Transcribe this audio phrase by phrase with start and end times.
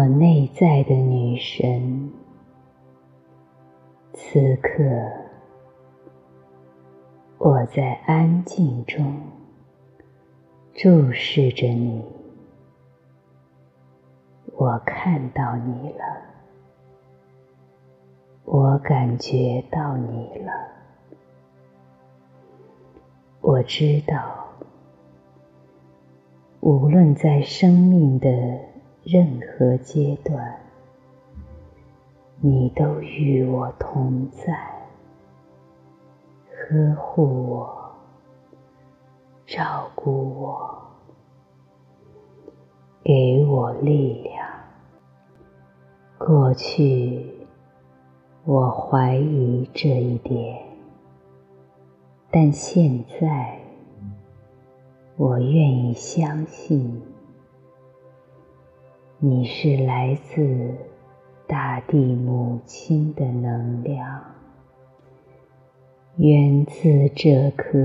[0.00, 2.10] 我内在的女神，
[4.14, 4.82] 此刻
[7.36, 9.14] 我在安静中
[10.72, 12.02] 注视着你，
[14.54, 16.04] 我看到你了，
[18.46, 20.52] 我感觉到你了，
[23.42, 24.48] 我知道，
[26.60, 28.69] 无论在生命的。
[29.02, 30.60] 任何阶段，
[32.40, 34.52] 你都与我同在，
[36.68, 37.92] 呵护我，
[39.46, 40.82] 照顾我，
[43.02, 44.46] 给我力量。
[46.18, 47.46] 过去，
[48.44, 50.62] 我怀疑这一点，
[52.30, 53.58] 但现在，
[55.16, 57.02] 我愿意相信。
[59.22, 60.74] 你是来自
[61.46, 64.24] 大地母亲的能量，
[66.16, 67.78] 源自这颗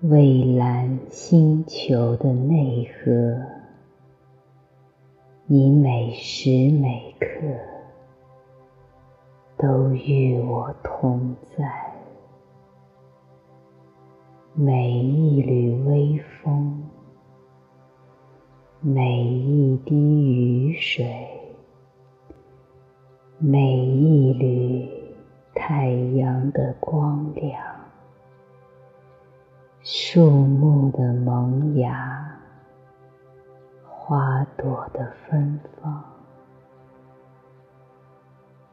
[0.00, 3.36] 蔚蓝星球的内核。
[5.44, 7.26] 你每时每刻
[9.58, 11.70] 都与我同在，
[14.54, 16.82] 每一缕微风。
[18.84, 21.06] 每一滴雨水，
[23.38, 24.88] 每一缕
[25.54, 27.62] 太阳的光亮，
[29.84, 32.40] 树木的萌芽，
[33.86, 36.02] 花朵的芬芳，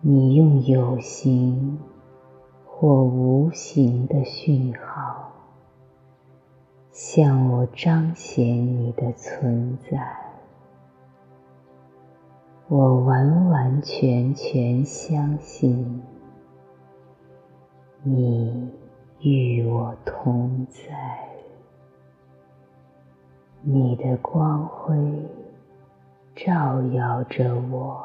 [0.00, 1.78] 你用有形
[2.64, 5.27] 或无形的讯号。
[7.00, 10.04] 向我彰显你的存在，
[12.66, 16.02] 我完完全全相信
[18.02, 18.68] 你
[19.20, 21.28] 与我同在。
[23.62, 24.96] 你的光辉
[26.34, 28.02] 照耀着我，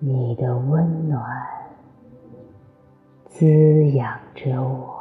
[0.00, 1.24] 你的温暖
[3.28, 4.91] 滋养着我。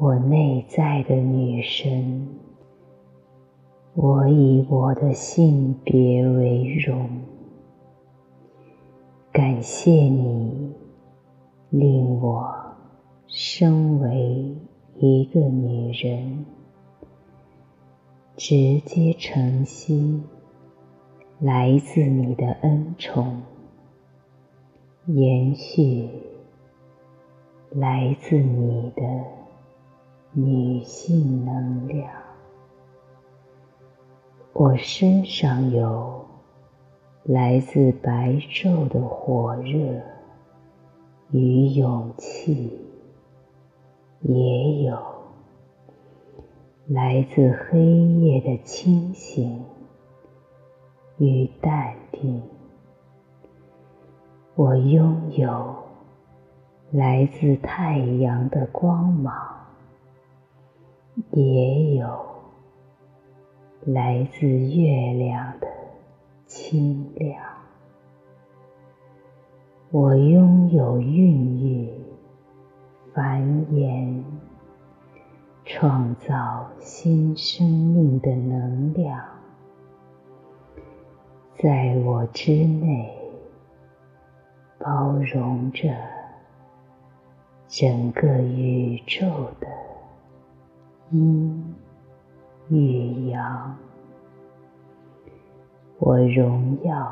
[0.00, 2.28] 我内在的女神，
[3.94, 7.10] 我以我的性别为荣。
[9.32, 10.72] 感谢你
[11.70, 12.48] 令我
[13.26, 14.54] 身为
[14.98, 16.46] 一个女人，
[18.36, 20.22] 直接承袭
[21.40, 23.42] 来自你的恩宠，
[25.06, 26.08] 延续
[27.72, 29.37] 来自你的。
[30.40, 32.08] 女性能量，
[34.52, 36.24] 我身上有
[37.24, 40.00] 来自白昼的火热
[41.32, 42.80] 与勇气，
[44.20, 44.96] 也有
[46.86, 49.64] 来自黑夜的清醒
[51.16, 52.40] 与淡定。
[54.54, 55.74] 我拥有
[56.92, 59.57] 来自太阳的光芒。
[61.32, 62.26] 也有
[63.80, 65.66] 来自月亮的
[66.46, 67.42] 清凉。
[69.90, 71.90] 我拥有孕育、
[73.12, 73.42] 繁
[73.72, 74.22] 衍、
[75.64, 79.20] 创造新生命的能量，
[81.56, 83.12] 在我之内
[84.78, 85.88] 包容着
[87.66, 89.26] 整个宇宙
[89.58, 89.66] 的。
[91.10, 91.74] 阴
[92.68, 93.78] 与阳，
[95.98, 97.10] 我荣耀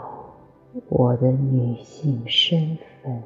[0.90, 3.22] 我的女性身份，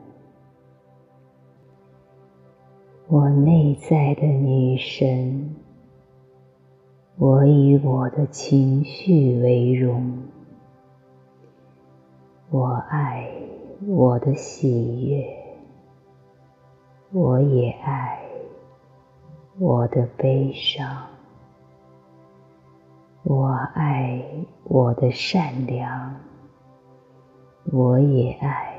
[3.08, 5.56] 我内在的女神，
[7.16, 10.22] 我以我的情绪为荣，
[12.50, 13.28] 我爱
[13.88, 15.26] 我的喜悦，
[17.10, 18.29] 我也爱。
[19.62, 21.04] 我的悲伤，
[23.24, 24.24] 我爱
[24.64, 26.14] 我的善良，
[27.70, 28.74] 我也爱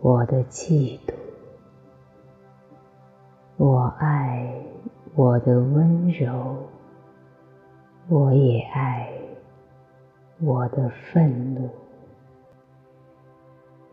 [0.00, 1.12] 我的嫉妒，
[3.58, 4.50] 我爱
[5.14, 6.56] 我的温柔，
[8.08, 9.12] 我也爱
[10.40, 11.68] 我的愤怒，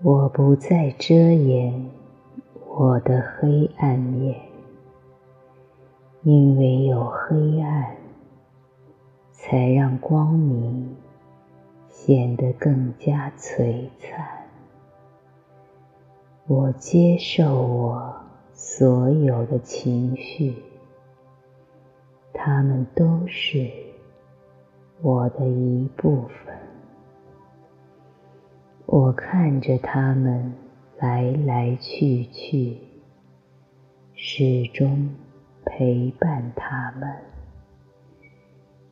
[0.02, 1.92] 我不再遮掩
[2.70, 4.51] 我的黑暗面。
[6.24, 7.96] 因为有黑暗，
[9.32, 10.96] 才让光明
[11.90, 14.28] 显得更加璀璨。
[16.46, 18.14] 我接受我
[18.54, 20.54] 所有的情绪，
[22.32, 23.68] 它们都是
[25.02, 26.56] 我的一部分。
[28.86, 30.54] 我看着它们
[31.00, 32.78] 来来去去，
[34.14, 35.10] 始终
[35.74, 37.10] 陪伴他们。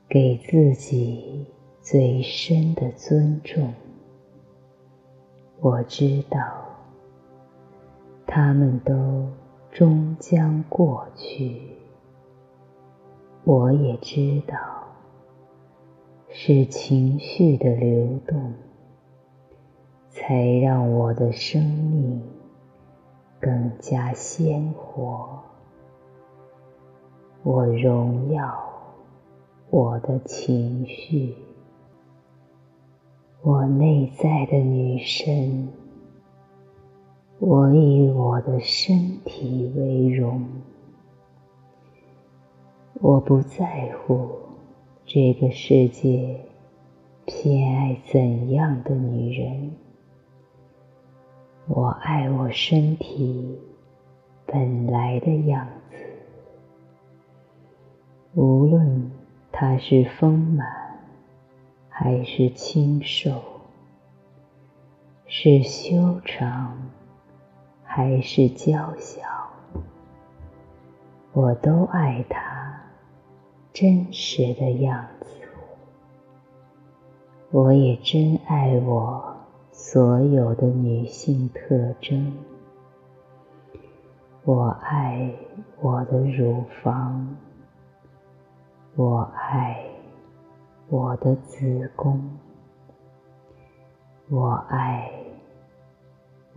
[0.07, 1.45] 给自己
[1.81, 3.73] 最深的尊重。
[5.59, 6.39] 我知道，
[8.25, 9.27] 他们都
[9.71, 11.61] 终将过去。
[13.43, 14.57] 我也知道，
[16.29, 18.53] 是情绪的流动，
[20.09, 22.23] 才让我的生命
[23.39, 25.43] 更加鲜活。
[27.43, 28.65] 我荣耀。
[29.71, 31.35] 我的情绪，
[33.43, 35.69] 我内在的女神，
[37.37, 40.43] 我以我的身体为荣。
[42.95, 44.27] 我不在乎
[45.05, 46.43] 这个世界
[47.27, 49.71] 偏爱怎样的女人，
[51.67, 53.55] 我爱我身体
[54.47, 55.97] 本来的样子，
[58.39, 59.11] 无论。
[59.51, 60.65] 它是丰满
[61.89, 63.41] 还是清瘦？
[65.25, 66.77] 是修长
[67.83, 69.21] 还是娇小？
[71.33, 72.79] 我都爱它
[73.73, 75.27] 真实的样子。
[77.51, 79.35] 我也真爱我
[79.73, 82.31] 所有的女性特征。
[84.45, 85.33] 我爱
[85.81, 87.35] 我的乳房。
[88.99, 89.81] 我爱
[90.89, 92.19] 我的子宫，
[94.27, 95.09] 我爱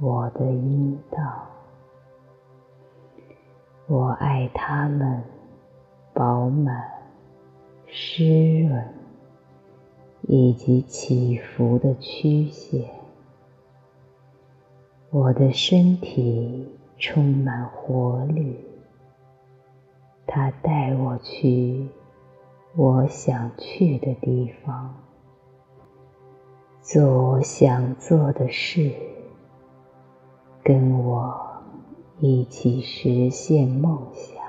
[0.01, 1.47] 我的阴道，
[3.87, 5.23] 我爱它们
[6.13, 6.85] 饱满、
[7.87, 8.93] 湿润
[10.23, 12.91] 以及起伏的曲线。
[15.11, 18.59] 我的身体充满活力，
[20.27, 21.87] 它带我去。
[22.75, 24.95] 我想去的地方，
[26.81, 28.91] 做我想做的事，
[30.65, 31.39] 跟我
[32.19, 34.43] 一起实现梦想。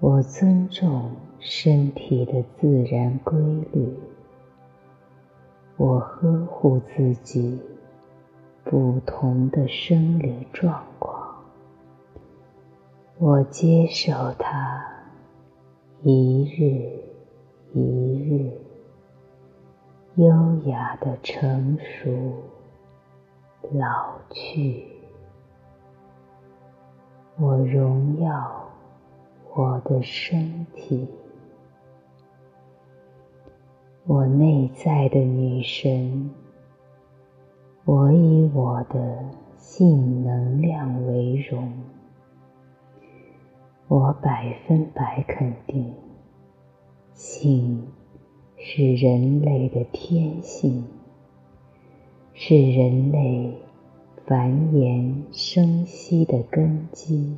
[0.00, 3.40] 我尊重身体的自然规
[3.72, 3.96] 律，
[5.76, 7.62] 我呵护自己
[8.64, 11.44] 不同的生理状况，
[13.18, 14.95] 我接受它。
[16.08, 17.02] 一日
[17.72, 17.82] 一
[18.22, 18.52] 日，
[20.14, 22.32] 优雅的成熟、
[23.72, 24.86] 老去。
[27.40, 28.68] 我荣耀
[29.56, 31.08] 我的身体，
[34.06, 36.30] 我内在的女神。
[37.84, 39.24] 我以我的
[39.56, 41.72] 性能量为荣。
[43.88, 45.94] 我百分百肯定，
[47.16, 47.82] 性
[48.58, 50.84] 是人类的天性，
[52.34, 53.54] 是人类
[54.26, 57.34] 繁衍生息的根基。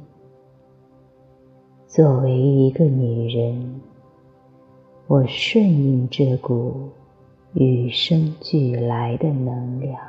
[1.87, 3.81] 作为一个女人，
[5.07, 6.89] 我顺应这股
[7.53, 10.01] 与生俱来的能量，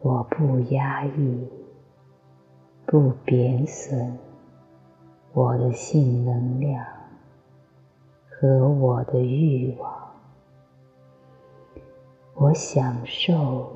[0.00, 1.48] 我不压抑。
[2.86, 4.16] 不贬损
[5.34, 6.82] 我的性能量
[8.40, 10.12] 和我的欲望，
[12.34, 13.72] 我享受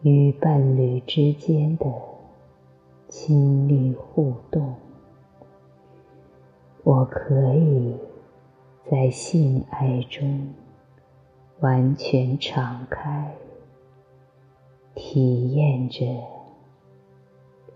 [0.00, 1.84] 与伴侣之间的
[3.08, 4.74] 亲密互动，
[6.84, 7.94] 我可以
[8.90, 10.54] 在性爱中
[11.60, 13.34] 完全敞开，
[14.94, 16.02] 体验着。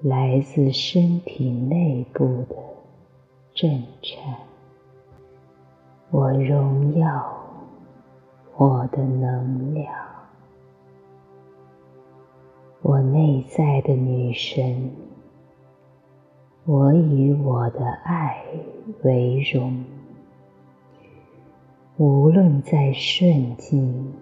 [0.02, 2.56] 来自身体内部的
[3.52, 4.34] 震颤，
[6.12, 7.40] 我荣耀
[8.56, 9.94] 我的能量，
[12.82, 14.90] 我内在的女神，
[16.64, 18.42] 我以我的爱
[19.04, 19.84] 为荣。
[21.96, 24.12] 无论在顺境，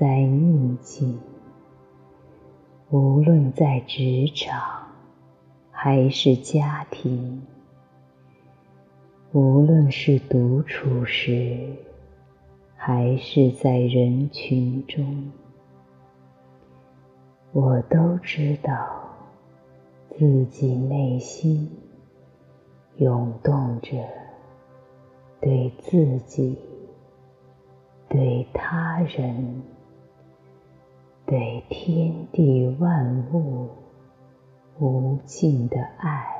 [0.00, 1.20] 在逆境。
[2.88, 4.86] 无论在职场
[5.70, 7.42] 还是家庭，
[9.36, 11.58] 无论是独处时，
[12.74, 15.30] 还是在人群中，
[17.52, 18.72] 我都知道
[20.08, 21.70] 自己内心
[22.96, 23.98] 涌动着
[25.42, 26.58] 对自己、
[28.08, 29.62] 对他人、
[31.26, 33.68] 对天地万物
[34.78, 36.35] 无尽的爱。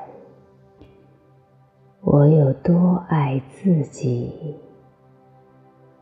[2.08, 4.54] 我有多爱自己，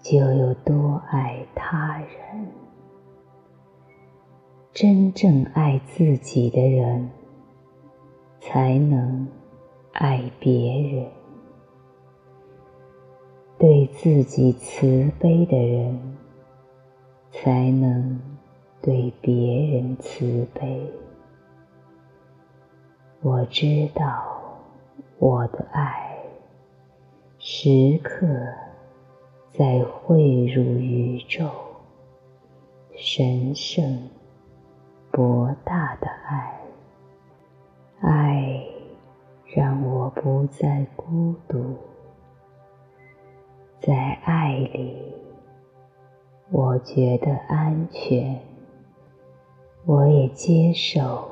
[0.03, 2.47] 就有多爱他人。
[4.75, 7.09] 真正爱自己的人，
[8.39, 9.27] 才能
[9.93, 11.07] 爱别人；
[13.59, 16.19] 对自己慈悲的人，
[17.33, 18.21] 才能
[18.83, 20.87] 对别人慈悲。
[23.23, 24.34] 我知道。
[25.19, 26.19] 我的爱
[27.39, 28.27] 时刻
[29.53, 31.49] 在汇入宇宙，
[32.97, 34.11] 神圣
[35.13, 36.61] 博大的爱，
[38.01, 38.67] 爱
[39.55, 41.77] 让我不再孤独，
[43.81, 45.15] 在爱里
[46.51, 48.41] 我觉得安全，
[49.87, 51.29] 我也接受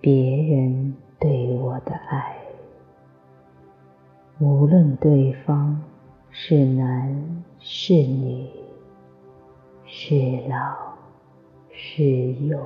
[0.00, 2.45] 别人对我的爱。
[4.38, 5.82] 无论对方
[6.30, 8.46] 是男是女，
[9.86, 10.14] 是
[10.46, 10.76] 老
[11.70, 12.60] 是幼，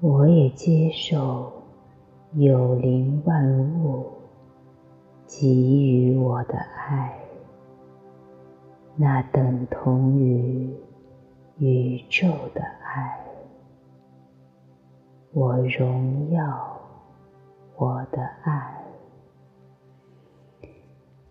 [0.00, 1.52] 我也接受
[2.32, 3.46] 有灵万
[3.84, 4.08] 物
[5.28, 5.46] 给
[5.80, 7.16] 予我的爱，
[8.96, 10.68] 那等同于
[11.58, 13.24] 宇宙的爱。
[15.32, 16.80] 我荣耀
[17.76, 18.75] 我的爱。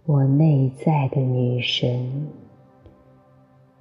[0.07, 2.27] 我内在的女神，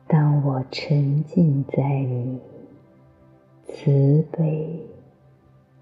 [0.06, 2.40] 当我沉浸在你
[3.66, 4.80] 慈悲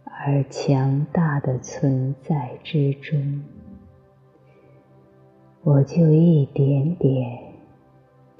[0.02, 3.44] 而强大的存在之中，
[5.62, 7.38] 我就一点点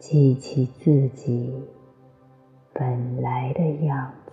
[0.01, 1.55] 记起自己
[2.73, 4.33] 本来的样子。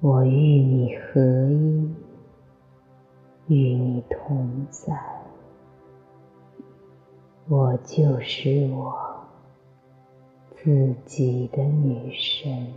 [0.00, 2.05] 我与你合一。
[3.48, 4.92] 与你同在，
[7.48, 9.24] 我就是我
[10.56, 12.72] 自己的女神。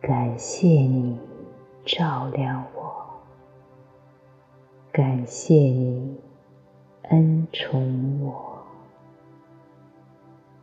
[0.00, 1.18] 感谢你
[1.84, 3.04] 照亮我，
[4.90, 6.18] 感谢你
[7.10, 8.62] 恩宠我，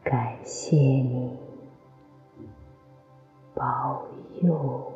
[0.03, 1.37] 感谢你
[3.53, 4.01] 保
[4.41, 4.94] 佑。